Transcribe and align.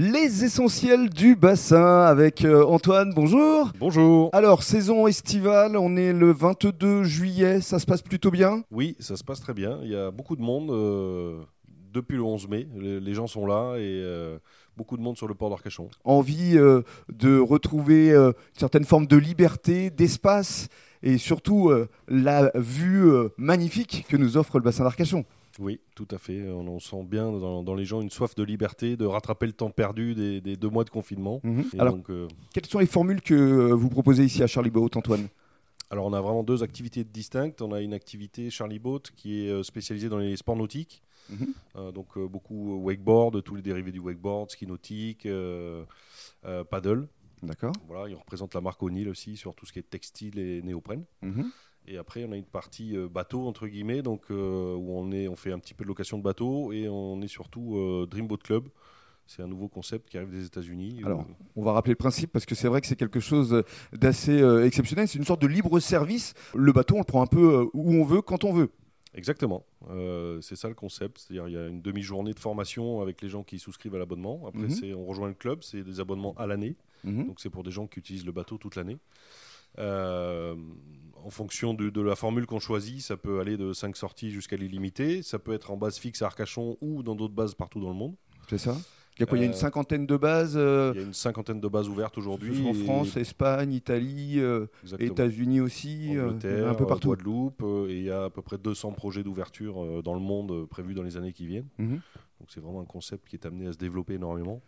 Les 0.00 0.44
essentiels 0.44 1.10
du 1.10 1.34
bassin 1.34 2.02
avec 2.02 2.44
euh, 2.44 2.64
Antoine, 2.64 3.12
bonjour. 3.16 3.72
Bonjour. 3.80 4.30
Alors, 4.32 4.62
saison 4.62 5.08
estivale, 5.08 5.76
on 5.76 5.96
est 5.96 6.12
le 6.12 6.30
22 6.30 7.02
juillet, 7.02 7.60
ça 7.60 7.80
se 7.80 7.86
passe 7.86 8.02
plutôt 8.02 8.30
bien? 8.30 8.62
Oui, 8.70 8.94
ça 9.00 9.16
se 9.16 9.24
passe 9.24 9.40
très 9.40 9.54
bien. 9.54 9.80
Il 9.82 9.88
y 9.90 9.96
a 9.96 10.12
beaucoup 10.12 10.36
de 10.36 10.40
monde 10.40 10.70
euh, 10.70 11.40
depuis 11.92 12.14
le 12.14 12.22
11 12.22 12.46
mai. 12.46 12.68
Les, 12.76 13.00
les 13.00 13.12
gens 13.12 13.26
sont 13.26 13.44
là 13.44 13.74
et 13.74 14.00
euh, 14.04 14.38
beaucoup 14.76 14.96
de 14.96 15.02
monde 15.02 15.16
sur 15.16 15.26
le 15.26 15.34
port 15.34 15.50
d'Arcachon. 15.50 15.90
Envie 16.04 16.52
de 16.52 17.40
retrouver 17.40 18.14
une 18.14 18.32
certaine 18.52 18.84
forme 18.84 19.08
de 19.08 19.16
liberté, 19.16 19.90
d'espace 19.90 20.68
et 21.02 21.18
surtout 21.18 21.72
la 22.06 22.52
vue 22.54 23.10
magnifique 23.36 24.06
que 24.08 24.16
nous 24.16 24.36
offre 24.36 24.58
le 24.58 24.62
bassin 24.62 24.84
d'Arcachon. 24.84 25.24
Oui, 25.58 25.80
tout 25.94 26.06
à 26.10 26.18
fait. 26.18 26.48
On, 26.48 26.68
on 26.68 26.78
sent 26.78 27.02
bien 27.04 27.30
dans, 27.32 27.62
dans 27.62 27.74
les 27.74 27.84
gens 27.84 28.00
une 28.00 28.10
soif 28.10 28.34
de 28.34 28.42
liberté, 28.44 28.96
de 28.96 29.04
rattraper 29.04 29.46
le 29.46 29.52
temps 29.52 29.70
perdu 29.70 30.14
des, 30.14 30.40
des 30.40 30.56
deux 30.56 30.70
mois 30.70 30.84
de 30.84 30.90
confinement. 30.90 31.40
Mhm. 31.42 31.64
Alors, 31.78 31.94
donc, 31.94 32.10
euh, 32.10 32.28
quelles 32.54 32.66
sont 32.66 32.78
les 32.78 32.86
formules 32.86 33.20
que 33.20 33.34
euh, 33.34 33.74
vous 33.74 33.88
proposez 33.88 34.24
ici 34.24 34.42
à 34.42 34.46
Charlie 34.46 34.70
Boat, 34.70 34.90
Antoine? 34.94 35.28
Alors, 35.90 36.06
on 36.06 36.12
a 36.12 36.20
vraiment 36.20 36.44
deux 36.44 36.62
activités 36.62 37.02
distinctes. 37.02 37.60
On 37.62 37.72
a 37.72 37.80
une 37.80 37.94
activité 37.94 38.50
Charlie 38.50 38.78
Boat 38.78 39.02
qui 39.16 39.46
est 39.46 39.50
euh, 39.50 39.62
spécialisée 39.62 40.08
dans 40.08 40.18
les 40.18 40.36
sports 40.36 40.56
nautiques. 40.56 41.02
Mhm. 41.30 41.46
Euh, 41.76 41.92
donc 41.92 42.16
euh, 42.16 42.26
beaucoup 42.26 42.82
wakeboard, 42.84 43.42
tous 43.42 43.54
les 43.54 43.62
dérivés 43.62 43.92
du 43.92 43.98
wakeboard, 43.98 44.50
ski 44.50 44.66
nautique, 44.66 45.26
paddle. 46.70 47.08
D'accord. 47.42 47.72
Voilà, 47.86 48.08
il 48.08 48.14
représente 48.14 48.54
la 48.54 48.60
marque 48.60 48.82
O'Neill 48.82 49.08
aussi 49.08 49.36
sur 49.36 49.54
tout 49.54 49.66
ce 49.66 49.72
qui 49.72 49.78
est 49.78 49.90
textile 49.90 50.38
et 50.38 50.62
néoprène. 50.62 51.04
Mhm. 51.22 51.50
Et 51.90 51.96
après, 51.96 52.24
on 52.24 52.32
a 52.32 52.36
une 52.36 52.44
partie 52.44 52.96
euh, 52.96 53.08
bateau 53.08 53.46
entre 53.46 53.66
guillemets, 53.66 54.02
donc 54.02 54.24
euh, 54.30 54.74
où 54.74 54.92
on 54.92 55.10
est, 55.10 55.26
on 55.26 55.36
fait 55.36 55.52
un 55.52 55.58
petit 55.58 55.72
peu 55.74 55.84
de 55.84 55.88
location 55.88 56.18
de 56.18 56.22
bateau 56.22 56.70
et 56.72 56.86
on 56.88 57.20
est 57.22 57.28
surtout 57.28 57.76
euh, 57.78 58.06
Dreamboat 58.06 58.36
Club. 58.38 58.68
C'est 59.26 59.42
un 59.42 59.46
nouveau 59.46 59.68
concept 59.68 60.08
qui 60.08 60.16
arrive 60.16 60.30
des 60.30 60.44
États-Unis. 60.46 61.00
Alors, 61.04 61.24
On 61.56 61.62
va 61.62 61.72
rappeler 61.72 61.92
le 61.92 61.96
principe 61.96 62.30
parce 62.32 62.46
que 62.46 62.54
c'est 62.54 62.68
vrai 62.68 62.80
que 62.80 62.86
c'est 62.86 62.96
quelque 62.96 63.20
chose 63.20 63.62
d'assez 63.92 64.40
euh, 64.40 64.64
exceptionnel. 64.66 65.06
C'est 65.08 65.18
une 65.18 65.24
sorte 65.26 65.42
de 65.42 65.46
libre 65.46 65.80
service. 65.80 66.32
Le 66.54 66.72
bateau, 66.72 66.94
on 66.96 66.98
le 67.00 67.04
prend 67.04 67.22
un 67.22 67.26
peu 67.26 67.68
où 67.74 67.92
on 67.94 68.04
veut, 68.04 68.22
quand 68.22 68.44
on 68.44 68.52
veut. 68.52 68.70
exactement, 69.14 69.64
Euh, 69.90 70.40
c'est 70.42 70.56
ça 70.56 70.68
le 70.68 70.74
concept. 70.74 71.18
C'est-à-dire, 71.18 71.48
il 71.48 71.54
y 71.54 71.58
a 71.58 71.66
une 71.68 71.82
demi-journée 71.82 72.32
de 72.32 72.38
formation 72.38 73.00
avec 73.02 73.20
les 73.22 73.28
gens 73.28 73.42
qui 73.44 73.58
souscrivent 73.58 73.94
à 73.94 73.98
l'abonnement. 73.98 74.46
Après, 74.46 74.62
Mhm. 74.62 74.70
c'est, 74.70 74.94
on 74.94 75.04
rejoint 75.04 75.28
le 75.28 75.34
club, 75.34 75.62
c'est 75.62 75.82
des 75.82 76.00
abonnements 76.00 76.34
à 76.38 76.46
l'année. 76.46 76.76
Mhm. 77.04 77.26
Donc 77.28 77.40
c'est 77.40 77.50
pour 77.50 77.62
des 77.64 77.70
gens 77.70 77.86
qui 77.86 77.98
utilisent 77.98 78.24
le 78.26 78.32
bateau 78.32 78.56
toute 78.58 78.76
l'année. 78.76 78.96
Euh, 79.78 80.56
en 81.24 81.30
fonction 81.30 81.74
de, 81.74 81.90
de 81.90 82.00
la 82.00 82.16
formule 82.16 82.46
qu'on 82.46 82.60
choisit, 82.60 83.00
ça 83.00 83.16
peut 83.16 83.40
aller 83.40 83.56
de 83.56 83.72
5 83.72 83.96
sorties 83.96 84.30
jusqu'à 84.30 84.56
l'illimité. 84.56 85.22
Ça 85.22 85.38
peut 85.38 85.52
être 85.52 85.70
en 85.70 85.76
base 85.76 85.98
fixe 85.98 86.22
à 86.22 86.26
Arcachon 86.26 86.76
ou 86.80 87.02
dans 87.02 87.14
d'autres 87.14 87.34
bases 87.34 87.54
partout 87.54 87.80
dans 87.80 87.88
le 87.90 87.94
monde. 87.96 88.14
C'est 88.48 88.58
ça 88.58 88.76
Il 89.16 89.20
y 89.20 89.22
a 89.24 89.26
quoi 89.26 89.36
Il 89.36 89.40
y 89.40 89.44
a 89.44 89.46
une 89.46 89.52
Euh, 89.52 89.56
cinquantaine 89.56 90.06
de 90.06 90.16
bases 90.16 90.54
euh, 90.56 90.92
Il 90.94 91.00
y 91.00 91.04
a 91.04 91.06
une 91.06 91.12
cinquantaine 91.12 91.60
de 91.60 91.68
bases 91.68 91.88
ouvertes 91.88 92.16
aujourd'hui. 92.18 92.64
en 92.66 92.70
et- 92.70 92.84
France, 92.84 93.16
Espagne, 93.16 93.72
Italie, 93.72 94.34
euh. 94.38 94.66
États-Unis 94.98 95.60
aussi, 95.60 96.16
euh, 96.16 96.30
un 96.70 96.74
peu 96.74 96.86
partout. 96.86 97.08
Guadeloupe, 97.08 97.62
et 97.88 97.96
il 97.98 98.04
y 98.04 98.10
a 98.10 98.24
à 98.24 98.30
peu 98.30 98.42
près 98.42 98.56
200 98.58 98.92
projets 98.92 99.22
d'ouverture 99.24 100.02
dans 100.02 100.14
le 100.14 100.20
monde 100.20 100.66
prévus 100.68 100.94
dans 100.94 101.02
les 101.02 101.16
années 101.16 101.32
qui 101.32 101.46
viennent. 101.46 101.68
Mhm. 101.78 102.00
Donc 102.40 102.48
c'est 102.48 102.60
vraiment 102.60 102.80
un 102.80 102.84
concept 102.86 103.28
qui 103.28 103.34
est 103.36 103.44
amené 103.44 103.66
à 103.66 103.72
se 103.72 103.78
développer 103.78 104.14
énormément. 104.14 104.60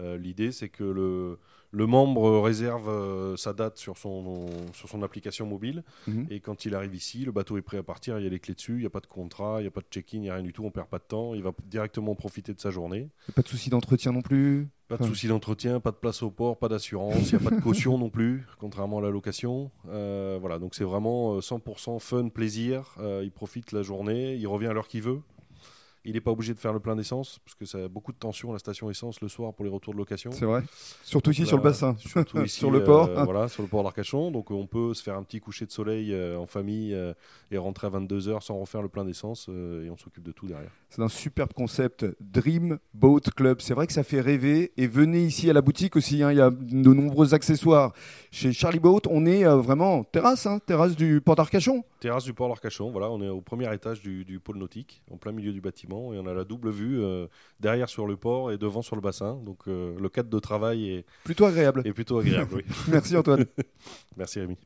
L'idée, 0.00 0.52
c'est 0.52 0.68
que 0.70 0.84
le, 0.84 1.38
le 1.72 1.86
membre 1.86 2.38
réserve 2.40 2.88
euh, 2.88 3.36
sa 3.36 3.54
date 3.54 3.78
sur 3.78 3.96
son, 3.96 4.46
sur 4.74 4.88
son 4.88 5.02
application 5.02 5.46
mobile. 5.46 5.82
Mhm. 6.06 6.26
Et 6.30 6.40
quand 6.40 6.66
il 6.66 6.74
arrive 6.74 6.94
ici, 6.94 7.24
le 7.24 7.32
bateau 7.32 7.56
est 7.56 7.62
prêt 7.62 7.78
à 7.78 7.82
partir, 7.82 8.18
il 8.18 8.24
y 8.24 8.26
a 8.26 8.30
les 8.30 8.38
clés 8.38 8.54
dessus, 8.54 8.74
il 8.74 8.80
n'y 8.80 8.86
a 8.86 8.90
pas 8.90 9.00
de 9.00 9.06
contrat, 9.06 9.56
il 9.58 9.62
n'y 9.62 9.68
a 9.68 9.70
pas 9.70 9.80
de 9.80 9.86
check-in, 9.90 10.18
il 10.18 10.20
n'y 10.20 10.30
a 10.30 10.34
rien 10.34 10.42
du 10.42 10.52
tout, 10.52 10.64
on 10.64 10.70
perd 10.70 10.86
pas 10.88 10.98
de 10.98 11.04
temps. 11.04 11.34
Il 11.34 11.42
va 11.42 11.52
directement 11.66 12.14
profiter 12.14 12.52
de 12.52 12.60
sa 12.60 12.70
journée. 12.70 13.08
Pas 13.34 13.42
de 13.42 13.48
souci 13.48 13.70
d'entretien 13.70 14.12
non 14.12 14.22
plus. 14.22 14.68
Pas 14.88 14.98
de 14.98 15.04
souci 15.04 15.26
d'entretien, 15.26 15.80
pas 15.80 15.90
de 15.90 15.96
place 15.96 16.22
au 16.22 16.30
port, 16.30 16.58
pas 16.58 16.68
d'assurance, 16.68 17.30
il 17.30 17.38
n'y 17.38 17.46
a 17.46 17.50
pas 17.50 17.56
de 17.56 17.62
caution 17.62 17.96
non 17.98 18.10
plus, 18.10 18.44
contrairement 18.58 18.98
à 18.98 19.00
la 19.00 19.08
location. 19.08 19.70
Euh, 19.88 20.36
voilà, 20.38 20.58
donc 20.58 20.74
c'est 20.74 20.84
vraiment 20.84 21.36
euh, 21.36 21.40
100% 21.40 21.98
fun, 21.98 22.28
plaisir. 22.28 22.94
Euh, 22.98 23.22
il 23.24 23.30
profite 23.30 23.72
la 23.72 23.82
journée, 23.82 24.34
il 24.34 24.46
revient 24.46 24.66
à 24.66 24.74
l'heure 24.74 24.88
qu'il 24.88 25.00
veut. 25.00 25.22
Il 26.04 26.14
n'est 26.14 26.20
pas 26.20 26.32
obligé 26.32 26.52
de 26.52 26.58
faire 26.58 26.72
le 26.72 26.80
plein 26.80 26.96
d'essence, 26.96 27.38
parce 27.44 27.54
que 27.54 27.64
ça 27.64 27.78
a 27.84 27.88
beaucoup 27.88 28.12
de 28.12 28.16
tension 28.18 28.50
à 28.50 28.52
la 28.54 28.58
station 28.58 28.90
essence 28.90 29.20
le 29.20 29.28
soir 29.28 29.54
pour 29.54 29.64
les 29.64 29.70
retours 29.70 29.92
de 29.92 29.98
location. 29.98 30.32
C'est 30.32 30.44
vrai. 30.46 30.62
Surtout 31.02 31.30
ici 31.30 31.46
sur 31.46 31.56
le 31.58 31.62
bassin, 31.62 31.94
surtout 31.98 32.40
ici, 32.44 32.58
sur 32.58 32.70
le 32.70 32.80
euh, 32.80 32.84
port. 32.84 33.24
voilà, 33.24 33.46
sur 33.48 33.62
le 33.62 33.68
port 33.68 33.84
d'Arcachon. 33.84 34.30
Donc 34.32 34.50
on 34.50 34.66
peut 34.66 34.94
se 34.94 35.02
faire 35.02 35.16
un 35.16 35.22
petit 35.22 35.38
coucher 35.40 35.64
de 35.66 35.70
soleil 35.70 36.12
euh, 36.12 36.36
en 36.38 36.46
famille 36.46 36.92
euh, 36.92 37.14
et 37.50 37.58
rentrer 37.58 37.86
à 37.86 37.90
22h 37.90 38.40
sans 38.42 38.58
refaire 38.58 38.82
le 38.82 38.88
plein 38.88 39.04
d'essence 39.04 39.46
euh, 39.48 39.84
et 39.86 39.90
on 39.90 39.96
s'occupe 39.96 40.24
de 40.24 40.32
tout 40.32 40.46
derrière. 40.46 40.70
C'est 40.90 41.02
un 41.02 41.08
superbe 41.08 41.52
concept. 41.52 42.04
Dream 42.20 42.78
Boat 42.94 43.20
Club. 43.36 43.60
C'est 43.60 43.74
vrai 43.74 43.86
que 43.86 43.92
ça 43.92 44.02
fait 44.02 44.20
rêver. 44.20 44.72
Et 44.76 44.86
venez 44.86 45.22
ici 45.24 45.48
à 45.48 45.52
la 45.52 45.62
boutique 45.62 45.96
aussi. 45.96 46.22
hein, 46.22 46.32
Il 46.32 46.38
y 46.38 46.40
a 46.40 46.50
de 46.50 46.92
nombreux 46.92 47.32
accessoires. 47.34 47.92
Chez 48.30 48.52
Charlie 48.52 48.80
Boat, 48.80 49.02
on 49.08 49.24
est 49.24 49.44
euh, 49.46 49.56
vraiment 49.56 50.02
terrasse, 50.04 50.46
hein, 50.46 50.58
terrasse 50.66 50.96
du 50.96 51.20
port 51.20 51.36
d'Arcachon. 51.36 51.84
Terrasse 52.02 52.24
du 52.24 52.34
port 52.34 52.48
d'Arcachon, 52.48 52.90
voilà, 52.90 53.08
on 53.12 53.22
est 53.22 53.28
au 53.28 53.40
premier 53.40 53.72
étage 53.72 54.00
du, 54.00 54.24
du 54.24 54.40
pôle 54.40 54.56
nautique, 54.56 55.04
en 55.08 55.18
plein 55.18 55.30
milieu 55.30 55.52
du 55.52 55.60
bâtiment, 55.60 56.12
et 56.12 56.18
on 56.18 56.26
a 56.26 56.34
la 56.34 56.42
double 56.42 56.70
vue 56.70 57.00
euh, 57.00 57.28
derrière 57.60 57.88
sur 57.88 58.08
le 58.08 58.16
port 58.16 58.50
et 58.50 58.58
devant 58.58 58.82
sur 58.82 58.96
le 58.96 59.00
bassin. 59.02 59.36
Donc 59.44 59.68
euh, 59.68 59.96
le 60.00 60.08
cadre 60.08 60.28
de 60.28 60.38
travail 60.40 60.90
est, 60.90 61.06
Plutôt 61.22 61.44
agréable. 61.44 61.82
est 61.84 61.92
plutôt 61.92 62.18
agréable. 62.18 62.50
oui. 62.56 62.62
Merci 62.88 63.16
Antoine. 63.16 63.44
Merci 64.16 64.40
Rémi. 64.40 64.56